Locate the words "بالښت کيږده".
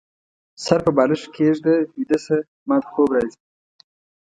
0.97-1.75